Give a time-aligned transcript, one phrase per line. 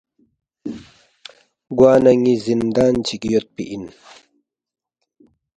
[1.77, 3.83] گوانہ ن٘ی زِندان چِک یودپی اِن،